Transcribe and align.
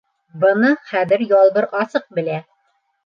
Быны 0.43 0.71
хәҙер 0.93 1.25
Ялбыр 1.33 1.69
асыҡ 1.83 2.09
белә. 2.21 2.41